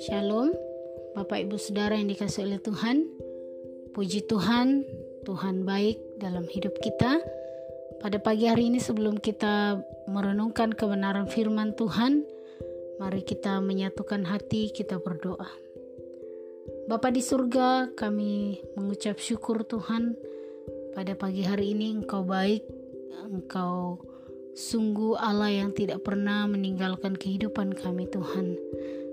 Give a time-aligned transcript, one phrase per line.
[0.00, 0.56] Shalom,
[1.12, 3.04] Bapak Ibu Saudara yang dikasih oleh Tuhan.
[3.92, 4.88] Puji Tuhan,
[5.28, 7.20] Tuhan baik dalam hidup kita.
[8.00, 9.76] Pada pagi hari ini sebelum kita
[10.08, 12.24] merenungkan kebenaran firman Tuhan,
[12.96, 15.52] mari kita menyatukan hati, kita berdoa.
[16.88, 20.16] Bapa di surga, kami mengucap syukur Tuhan
[20.96, 22.64] pada pagi hari ini Engkau baik,
[23.28, 24.15] Engkau
[24.56, 28.56] sungguh Allah yang tidak pernah meninggalkan kehidupan kami Tuhan.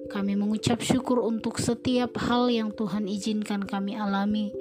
[0.07, 4.55] Kami mengucap syukur untuk setiap hal yang Tuhan izinkan kami alami,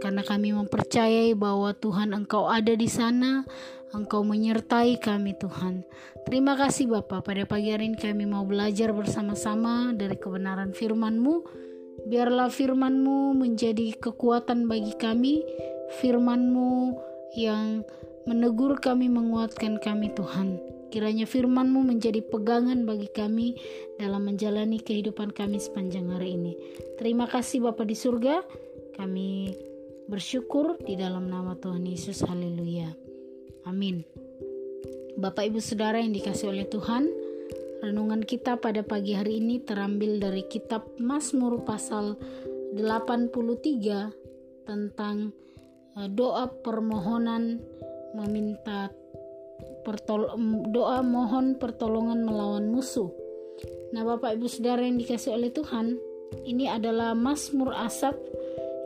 [0.00, 3.48] karena kami mempercayai bahwa Tuhan Engkau ada di sana,
[3.96, 5.84] Engkau menyertai kami Tuhan.
[6.28, 11.64] Terima kasih Bapak, pada pagi hari ini kami mau belajar bersama-sama dari kebenaran firman-Mu.
[12.08, 15.44] Biarlah firman-Mu menjadi kekuatan bagi kami,
[16.02, 16.92] firman-Mu
[17.36, 17.84] yang
[18.26, 20.58] menegur kami, menguatkan kami Tuhan.
[20.90, 23.58] Kiranya firman-Mu menjadi pegangan bagi kami
[23.98, 26.52] dalam menjalani kehidupan kami sepanjang hari ini.
[26.98, 28.42] Terima kasih Bapa di surga.
[28.98, 29.54] Kami
[30.10, 32.22] bersyukur di dalam nama Tuhan Yesus.
[32.26, 32.90] Haleluya.
[33.66, 34.06] Amin.
[35.18, 37.08] Bapak Ibu Saudara yang dikasih oleh Tuhan,
[37.82, 42.14] renungan kita pada pagi hari ini terambil dari kitab Mazmur pasal
[42.76, 45.32] 83 tentang
[45.98, 47.58] eh, doa permohonan
[48.16, 48.90] meminta
[50.74, 53.12] doa mohon pertolongan melawan musuh.
[53.94, 55.94] Nah, Bapak Ibu Saudara yang dikasih oleh Tuhan,
[56.42, 58.18] ini adalah Mazmur Asap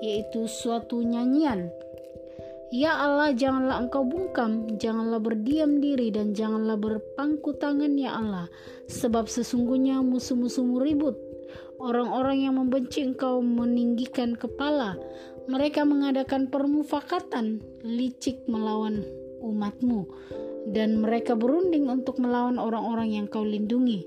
[0.00, 1.69] yaitu suatu nyanyian.
[2.70, 8.47] Ya Allah, janganlah engkau bungkam, janganlah berdiam diri dan janganlah berpangku tangan ya Allah,
[8.87, 11.19] sebab sesungguhnya musuh-musuhmu ribut.
[11.83, 14.94] Orang-orang yang membenci engkau meninggikan kepala.
[15.50, 19.03] Mereka mengadakan permufakatan, licik melawan
[19.41, 20.06] umatmu
[20.69, 24.05] dan mereka berunding untuk melawan orang-orang yang kau lindungi.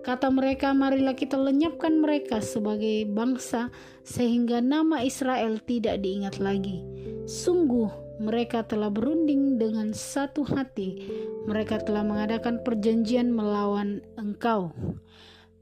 [0.00, 3.68] Kata mereka, marilah kita lenyapkan mereka sebagai bangsa
[4.00, 6.80] sehingga nama Israel tidak diingat lagi.
[7.28, 11.04] Sungguh mereka telah berunding dengan satu hati.
[11.44, 14.72] Mereka telah mengadakan perjanjian melawan engkau.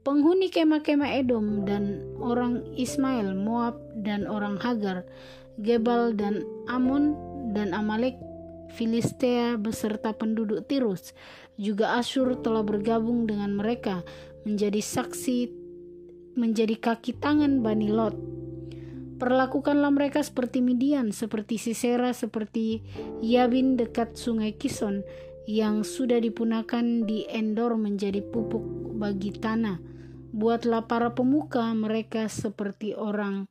[0.07, 5.03] Penghuni kemah-kemah Edom dan orang Ismail, Moab dan orang Hagar,
[5.59, 7.15] Gebal dan Amon
[7.51, 8.15] dan Amalek
[8.69, 11.13] Filistea beserta penduduk Tirus,
[11.59, 14.05] juga Asyur telah bergabung dengan mereka
[14.47, 15.51] menjadi saksi
[16.39, 18.15] menjadi kaki tangan Bani Lot.
[19.19, 22.79] Perlakukanlah mereka seperti Midian, seperti Sisera, seperti
[23.19, 25.03] Yabin dekat sungai Kison
[25.43, 29.81] yang sudah dipunahkan di Endor menjadi pupuk bagi tanah.
[30.31, 33.49] Buatlah para pemuka mereka seperti orang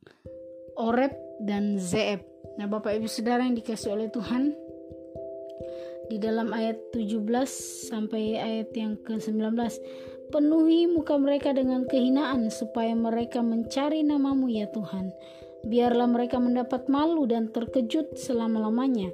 [0.73, 1.13] Oreb
[1.43, 2.25] dan Zeeb.
[2.57, 4.57] Nah Bapak Ibu Saudara yang dikasih oleh Tuhan,
[6.09, 7.23] di dalam ayat 17
[7.93, 9.53] sampai ayat yang ke-19
[10.29, 15.13] penuhi muka mereka dengan kehinaan supaya mereka mencari namamu ya Tuhan.
[15.65, 19.11] Biarlah mereka mendapat malu dan terkejut selama-lamanya.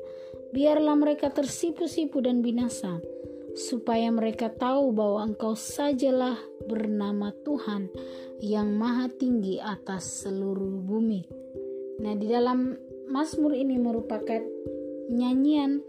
[0.54, 3.02] Biarlah mereka tersipu-sipu dan binasa
[3.56, 6.36] supaya mereka tahu bahwa engkau sajalah
[6.68, 7.88] bernama Tuhan
[8.44, 11.24] yang maha tinggi atas seluruh bumi.
[12.04, 12.76] Nah di dalam
[13.08, 14.44] Mazmur ini merupakan
[15.08, 15.80] nyanyian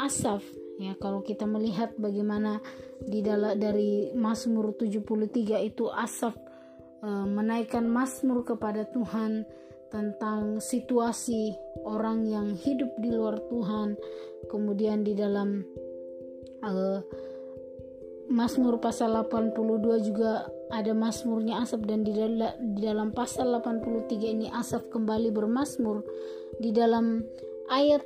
[0.00, 0.40] Asaf.
[0.80, 2.64] Ya kalau kita melihat bagaimana
[3.04, 6.32] di dalam dari Mazmur 73 itu Asaf
[7.04, 9.44] e, menaikkan Mazmur kepada Tuhan
[9.92, 11.52] tentang situasi
[11.84, 14.00] orang yang hidup di luar Tuhan.
[14.48, 15.68] Kemudian di dalam
[16.64, 16.72] e,
[18.32, 24.06] Mazmur pasal 82 juga ada Mazmurnya Asaf dan di dalam, di dalam pasal 83
[24.38, 26.06] ini Asaf kembali bermasmur
[26.62, 27.26] di dalam
[27.68, 28.00] ayat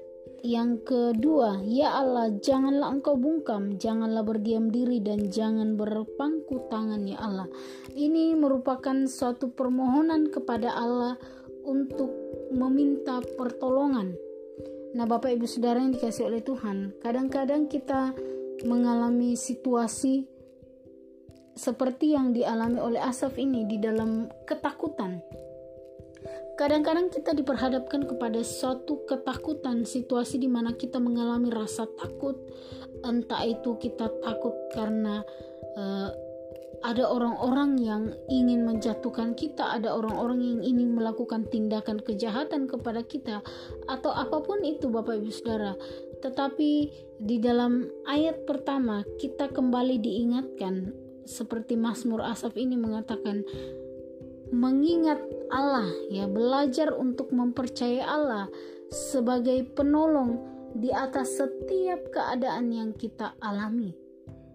[0.45, 7.17] yang kedua, ya Allah, janganlah engkau bungkam, janganlah berdiam diri dan jangan berpangku tangan ya
[7.17, 7.49] Allah.
[7.97, 11.17] Ini merupakan suatu permohonan kepada Allah
[11.65, 12.13] untuk
[12.53, 14.13] meminta pertolongan.
[14.93, 18.13] Nah, Bapak Ibu Saudara yang dikasih oleh Tuhan, kadang-kadang kita
[18.69, 20.29] mengalami situasi
[21.57, 25.25] seperti yang dialami oleh Asaf ini di dalam ketakutan
[26.55, 32.39] Kadang-kadang kita diperhadapkan kepada suatu ketakutan, situasi di mana kita mengalami rasa takut,
[33.03, 35.27] entah itu kita takut karena
[35.75, 36.15] uh,
[36.85, 43.41] ada orang-orang yang ingin menjatuhkan kita, ada orang-orang yang ingin melakukan tindakan kejahatan kepada kita,
[43.89, 45.75] atau apa pun itu, Bapak Ibu Saudara.
[46.21, 46.71] Tetapi
[47.25, 50.93] di dalam ayat pertama, kita kembali diingatkan,
[51.25, 53.49] seperti Mazmur Asaf ini mengatakan,
[54.55, 55.19] mengingat
[55.51, 58.47] Allah ya belajar untuk mempercayai Allah
[58.95, 60.39] sebagai penolong
[60.79, 63.95] di atas setiap keadaan yang kita alami.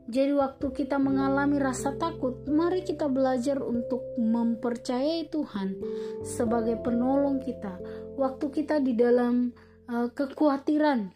[0.10, 5.78] Jadi waktu kita mengalami rasa takut, mari kita belajar untuk mempercayai Tuhan
[6.25, 7.78] sebagai penolong kita.
[8.18, 9.54] Waktu kita di dalam
[9.86, 11.13] uh, kekhawatiran,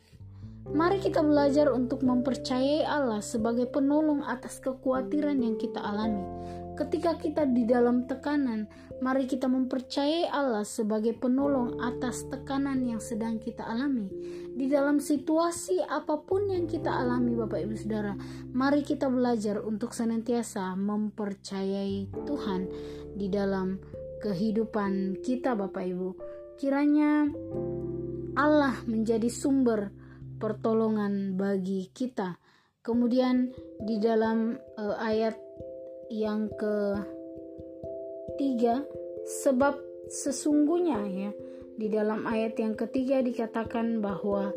[0.78, 6.22] mari kita belajar untuk mempercayai Allah sebagai penolong atas kekhawatiran yang kita alami.
[6.74, 8.66] Ketika kita di dalam tekanan,
[8.98, 14.10] mari kita mempercayai Allah sebagai penolong atas tekanan yang sedang kita alami.
[14.58, 18.18] Di dalam situasi apa pun yang kita alami, Bapak Ibu Saudara,
[18.58, 22.62] mari kita belajar untuk senantiasa mempercayai Tuhan
[23.14, 23.78] di dalam
[24.26, 26.10] kehidupan kita, Bapak Ibu.
[26.58, 27.30] Kiranya
[28.34, 29.94] Allah menjadi sumber
[30.42, 32.42] pertolongan bagi kita.
[32.84, 35.43] Kemudian di dalam uh, ayat
[36.12, 36.52] yang
[38.34, 38.84] ketiga
[39.24, 39.80] sebab
[40.12, 41.32] sesungguhnya ya
[41.80, 44.54] di dalam ayat yang ketiga dikatakan bahwa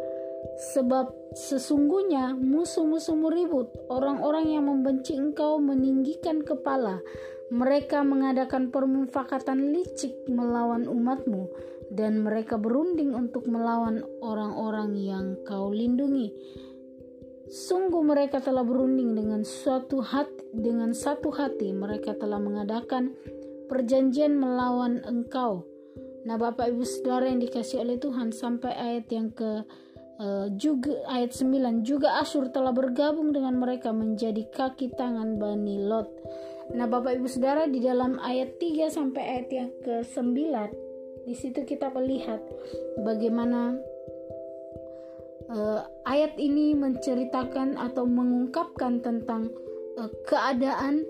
[0.73, 7.01] sebab sesungguhnya musuh-musuhmu ribut orang-orang yang membenci engkau meninggikan kepala.
[7.47, 11.47] Mereka mengadakan permufakatan licik melawan umatmu
[11.95, 16.35] dan mereka berunding untuk melawan orang-orang yang kau lindungi
[17.47, 23.15] Sungguh mereka telah berunding dengan suatu hati, dengan satu hati mereka telah mengadakan
[23.71, 25.63] perjanjian melawan engkau.
[26.27, 29.63] Nah, Bapak Ibu Saudara yang dikasih oleh Tuhan sampai ayat yang ke
[30.19, 36.11] uh, juga ayat 9 juga Asyur telah bergabung dengan mereka menjadi kaki tangan Bani Lot.
[36.75, 40.35] Nah, Bapak Ibu Saudara di dalam ayat 3 sampai ayat yang ke-9
[41.27, 42.39] di situ kita melihat
[43.03, 43.75] bagaimana
[45.51, 49.51] uh, ayat ini menceritakan atau mengungkapkan tentang
[49.99, 51.07] uh, keadaan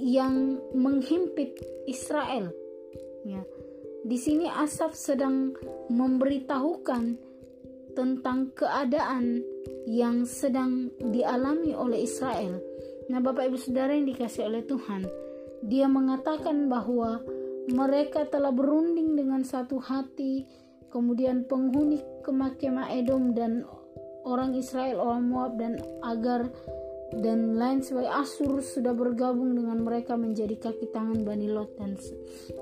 [0.00, 2.50] yang menghimpit Israel.
[3.26, 3.44] Ya.
[4.00, 5.52] Di sini Asaf sedang
[5.92, 7.20] memberitahukan
[7.92, 9.44] tentang keadaan
[9.84, 12.56] yang sedang dialami oleh Israel.
[13.12, 15.04] Nah, Bapak Ibu Saudara yang dikasih oleh Tuhan,
[15.66, 17.20] dia mengatakan bahwa
[17.68, 20.48] mereka telah berunding dengan satu hati
[20.90, 22.58] kemudian penghuni kemah
[22.92, 23.64] Edom dan
[24.26, 26.50] orang Israel, orang Moab dan Agar
[27.10, 31.98] dan lain sebagai Asur sudah bergabung dengan mereka menjadi kaki tangan Bani Lot dan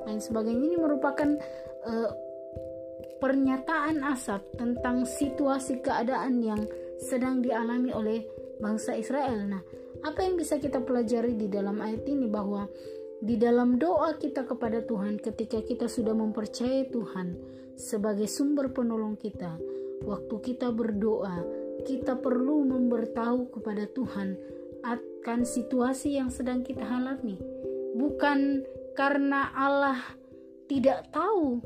[0.08, 0.72] lain sebagainya.
[0.72, 1.36] Ini merupakan
[1.84, 2.10] uh,
[3.20, 6.64] pernyataan Asap tentang situasi keadaan yang
[6.96, 8.25] sedang dialami oleh
[8.56, 9.36] bangsa Israel.
[9.44, 9.62] Nah,
[10.02, 12.64] apa yang bisa kita pelajari di dalam ayat ini bahwa
[13.18, 17.34] di dalam doa kita kepada Tuhan ketika kita sudah mempercayai Tuhan
[17.74, 19.58] sebagai sumber penolong kita.
[20.06, 21.42] Waktu kita berdoa,
[21.82, 24.38] kita perlu memberitahu kepada Tuhan
[24.86, 27.34] akan situasi yang sedang kita alami.
[27.98, 28.62] Bukan
[28.94, 29.98] karena Allah
[30.70, 31.58] tidak tahu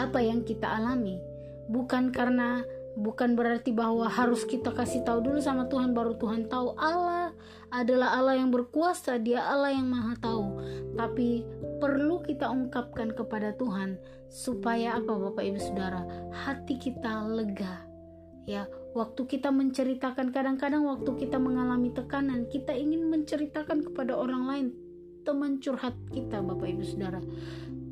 [0.00, 1.20] apa yang kita alami,
[1.68, 2.64] bukan karena
[2.96, 7.36] bukan berarti bahwa harus kita kasih tahu dulu sama Tuhan baru Tuhan tahu Allah
[7.76, 10.64] adalah Allah yang berkuasa dia Allah yang maha tahu.
[10.96, 11.44] Tapi
[11.76, 14.00] perlu kita ungkapkan kepada Tuhan
[14.32, 16.00] supaya apa Bapak Ibu Saudara?
[16.32, 17.84] Hati kita lega
[18.48, 18.64] ya.
[18.96, 24.66] Waktu kita menceritakan kadang-kadang waktu kita mengalami tekanan kita ingin menceritakan kepada orang lain
[25.28, 27.20] teman curhat kita Bapak Ibu Saudara.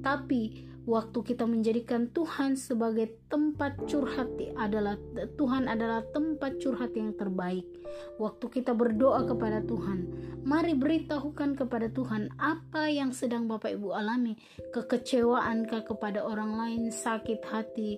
[0.00, 5.00] Tapi waktu kita menjadikan Tuhan sebagai tempat curhat adalah
[5.36, 7.64] Tuhan adalah tempat curhat yang terbaik.
[8.20, 10.08] Waktu kita berdoa kepada Tuhan,
[10.44, 14.36] mari beritahukan kepada Tuhan apa yang sedang Bapak Ibu alami,
[14.74, 17.96] kekecewaan kepada orang lain, sakit hati,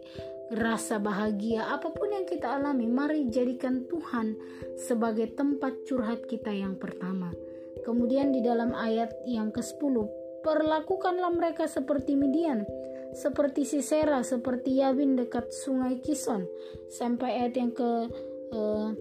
[0.55, 4.39] rasa bahagia, apa pun yang kita alami, mari jadikan Tuhan
[4.79, 7.35] sebagai tempat curhat kita yang pertama.
[7.83, 12.63] Kemudian di dalam ayat yang ke-10 Perlakukanlah mereka seperti Midian,
[13.11, 16.47] seperti Sisera, seperti Yabin dekat sungai Kison.
[16.87, 17.91] Sampai ayat yang ke
[18.55, 18.95] uh,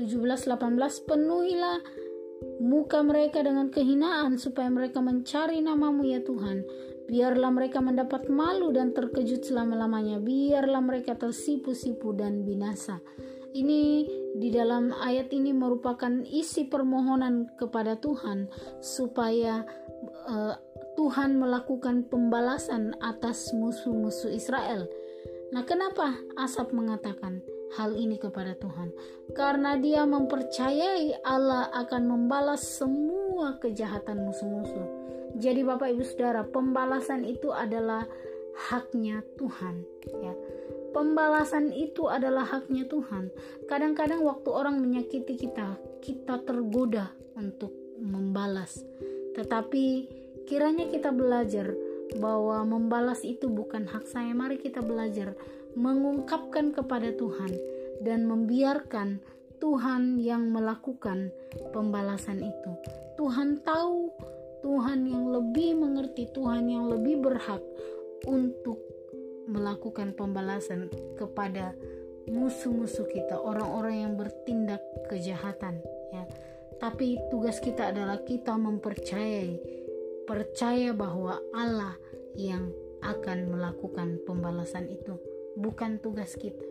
[0.00, 0.48] 17-18
[1.04, 1.78] penuhilah
[2.64, 6.64] muka mereka dengan kehinaan supaya mereka mencari namamu ya Tuhan.
[7.04, 10.24] Biarlah mereka mendapat malu dan terkejut selama-lamanya.
[10.24, 13.04] Biarlah mereka tersipu-sipu dan binasa.
[13.54, 13.82] Ini
[14.34, 18.50] di dalam ayat ini merupakan isi permohonan kepada Tuhan
[18.82, 19.62] supaya
[20.26, 20.58] uh,
[20.98, 24.90] Tuhan melakukan pembalasan atas musuh-musuh Israel.
[25.54, 27.46] Nah, kenapa Asap mengatakan
[27.78, 28.90] hal ini kepada Tuhan?
[29.38, 34.86] Karena dia mempercayai Allah akan membalas semua kejahatan musuh-musuh.
[35.38, 38.02] Jadi Bapak Ibu Saudara, pembalasan itu adalah
[38.70, 39.82] haknya Tuhan,
[40.22, 40.34] ya
[40.94, 43.34] Pembalasan itu adalah haknya Tuhan.
[43.66, 48.78] Kadang-kadang waktu orang menyakiti kita, kita tergoda untuk membalas.
[49.34, 49.84] Tetapi
[50.46, 51.74] kiranya kita belajar
[52.22, 54.30] bahwa membalas itu bukan hak saya.
[54.30, 55.34] Mari kita belajar
[55.74, 57.50] mengungkapkan kepada Tuhan
[58.06, 59.18] dan membiarkan
[59.58, 61.34] Tuhan yang melakukan
[61.74, 62.70] pembalasan itu.
[63.18, 64.12] Tuhan tahu,
[64.62, 67.62] Tuhan yang lebih mengerti, Tuhan yang lebih berhak
[68.28, 68.83] untuk
[69.48, 71.76] melakukan pembalasan kepada
[72.28, 74.80] musuh-musuh kita, orang-orang yang bertindak
[75.12, 75.80] kejahatan,
[76.12, 76.24] ya.
[76.80, 79.60] Tapi tugas kita adalah kita mempercayai,
[80.24, 81.96] percaya bahwa Allah
[82.34, 82.72] yang
[83.04, 85.20] akan melakukan pembalasan itu,
[85.60, 86.64] bukan tugas kita.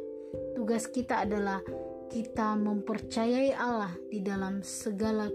[0.57, 1.61] Tugas kita adalah
[2.09, 5.29] kita mempercayai Allah di dalam segala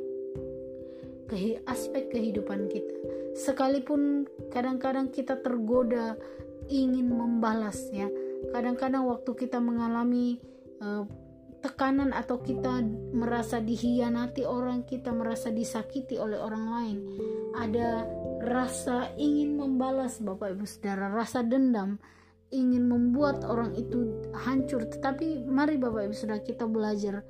[1.68, 2.94] aspek kehidupan kita.
[3.36, 6.16] Sekalipun kadang-kadang kita tergoda
[6.68, 8.06] ingin membalas ya.
[8.54, 10.38] Kadang-kadang waktu kita mengalami
[10.78, 11.04] uh,
[11.58, 16.98] tekanan atau kita merasa dihianati orang, kita merasa disakiti oleh orang lain,
[17.58, 18.06] ada
[18.46, 21.98] rasa ingin membalas Bapak Ibu Saudara, rasa dendam
[22.48, 24.86] ingin membuat orang itu hancur.
[24.86, 27.26] Tetapi mari Bapak Ibu Saudara kita belajar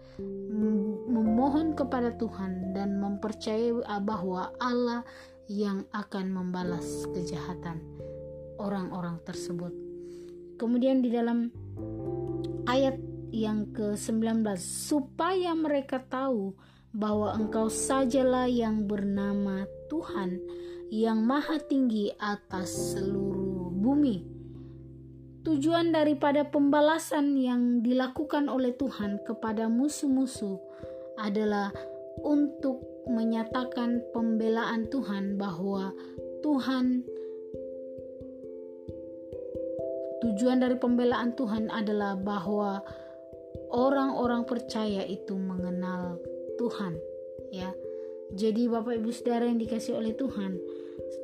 [1.09, 5.02] memohon kepada Tuhan dan mempercayai bahwa Allah
[5.49, 7.98] yang akan membalas kejahatan
[8.59, 9.73] orang-orang tersebut.
[10.59, 11.49] Kemudian di dalam
[12.67, 12.99] ayat
[13.31, 16.53] yang ke-19 supaya mereka tahu
[16.93, 20.41] bahwa engkau sajalah yang bernama Tuhan
[20.88, 24.25] yang maha tinggi atas seluruh bumi.
[25.45, 30.61] Tujuan daripada pembalasan yang dilakukan oleh Tuhan kepada musuh-musuh
[31.21, 31.73] adalah
[32.21, 35.95] untuk menyatakan pembelaan Tuhan bahwa
[36.45, 37.07] Tuhan
[40.25, 42.82] tujuan dari pembelaan Tuhan adalah bahwa
[43.70, 46.18] orang-orang percaya itu mengenal
[46.58, 46.98] Tuhan
[47.54, 47.70] ya
[48.37, 50.60] jadi Bapak Ibu Saudara yang dikasih oleh Tuhan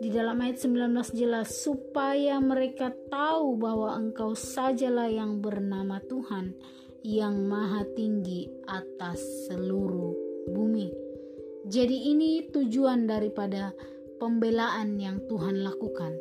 [0.01, 6.57] di dalam ayat 19 jelas supaya mereka tahu bahwa engkau sajalah yang bernama Tuhan
[7.05, 10.17] yang maha tinggi atas seluruh
[10.49, 10.89] bumi.
[11.69, 13.77] Jadi ini tujuan daripada
[14.17, 16.17] pembelaan yang Tuhan lakukan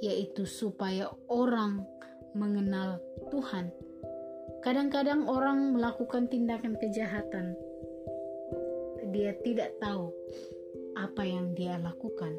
[0.00, 1.84] yaitu supaya orang
[2.34, 3.70] mengenal Tuhan
[4.60, 7.56] Kadang-kadang orang melakukan tindakan kejahatan.
[9.08, 10.12] Dia tidak tahu
[11.00, 12.36] apa yang dia lakukan.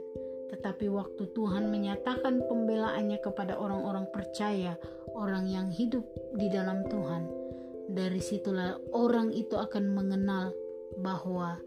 [0.53, 4.77] Tetapi waktu Tuhan menyatakan pembelaannya kepada orang-orang percaya,
[5.17, 6.05] orang yang hidup
[6.37, 7.25] di dalam Tuhan,
[7.89, 10.53] dari situlah orang itu akan mengenal
[11.01, 11.57] bahwa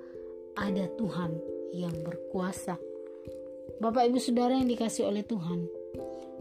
[0.54, 1.35] ada Tuhan
[1.75, 2.78] yang berkuasa.
[3.83, 5.66] Bapak, ibu, saudara yang dikasih oleh Tuhan,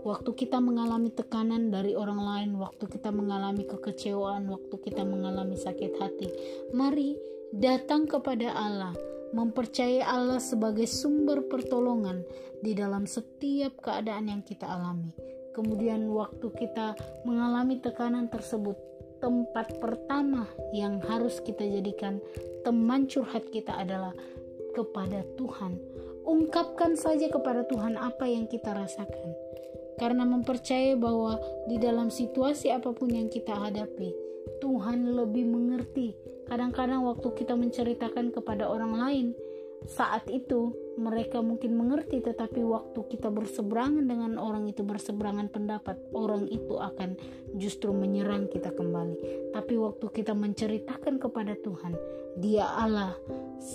[0.03, 5.95] Waktu kita mengalami tekanan dari orang lain, waktu kita mengalami kekecewaan, waktu kita mengalami sakit
[5.95, 6.27] hati,
[6.75, 7.15] mari
[7.55, 8.91] datang kepada Allah,
[9.31, 12.19] mempercayai Allah sebagai sumber pertolongan
[12.59, 15.15] di dalam setiap keadaan yang kita alami.
[15.55, 18.75] Kemudian, waktu kita mengalami tekanan tersebut,
[19.23, 22.19] tempat pertama yang harus kita jadikan
[22.67, 24.11] teman curhat kita adalah
[24.75, 25.79] kepada Tuhan.
[26.27, 29.42] Ungkapkan saja kepada Tuhan apa yang kita rasakan
[29.97, 31.37] karena mempercayai bahwa
[31.69, 34.13] di dalam situasi apa pun yang kita hadapi,
[34.59, 36.15] Tuhan lebih mengerti.
[36.47, 39.27] Kadang-kadang waktu kita menceritakan kepada orang lain,
[39.87, 46.47] saat itu mereka mungkin mengerti, tetapi waktu kita berseberangan dengan orang itu berseberangan pendapat, orang
[46.47, 47.17] itu akan
[47.57, 49.51] justru menyerang kita kembali.
[49.51, 51.97] Tapi waktu kita menceritakan kepada Tuhan,
[52.39, 53.17] Dia Allah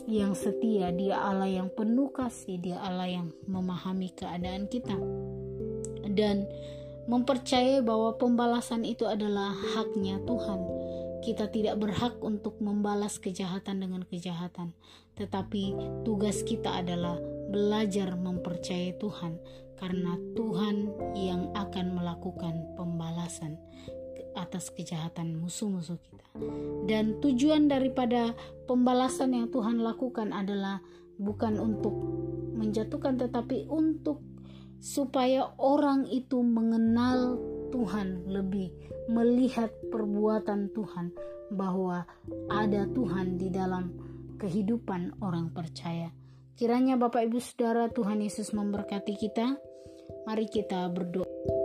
[0.06, 4.96] yang setia, Dia Allah yang penuh kasih, Dia Allah yang memahami keadaan kita
[6.18, 6.50] dan
[7.06, 10.60] mempercayai bahwa pembalasan itu adalah haknya Tuhan.
[11.22, 14.75] Kita tidak berhak untuk membalas kejahatan dengan kejahatan,
[15.14, 19.38] tetapi tugas kita adalah belajar mempercayai Tuhan,
[19.78, 20.76] karena Tuhan
[21.14, 23.58] yang akan melakukan pembalasan
[24.38, 26.26] atas kejahatan musuh-musuh kita.
[26.87, 28.38] Dan tujuan daripada
[28.70, 30.78] pembalasan yang Tuhan lakukan adalah
[31.18, 31.98] bukan untuk
[32.54, 34.22] menjatuhkan, tetapi untuk
[34.78, 37.38] supaya orang itu mengenal
[37.75, 38.73] Tuhan lebih,
[39.11, 41.12] melihat perbuatan Tuhan,
[41.52, 42.04] bahwa
[42.52, 43.92] ada Tuhan di dalam
[44.38, 46.12] kehidupan orang percaya.
[46.58, 49.56] Kiranya Bapak Ibu Saudara Tuhan Yesus memberkati kita.
[50.26, 51.57] Mari kita berdoa.